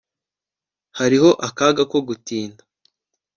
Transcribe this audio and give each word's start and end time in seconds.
hariho 0.97 1.29
akaga 1.47 1.83
ko 1.91 1.97
gutinda 2.07 2.61